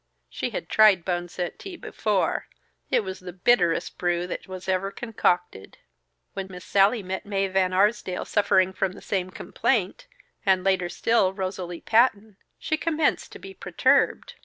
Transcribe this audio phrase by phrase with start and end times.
[0.31, 2.47] She had tried boneset tea before;
[2.89, 5.77] it was the bitterest brew that was ever concocted.
[6.33, 10.07] When Miss Sallie met Mae Van Arsdale suffering from the same complaint,
[10.43, 14.33] and later still, Rosalie Patton, she commenced to be perturbed.